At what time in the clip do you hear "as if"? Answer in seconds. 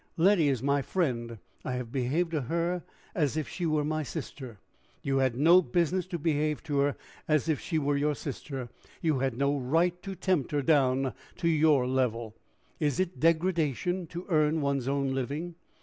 3.13-3.47, 7.27-7.59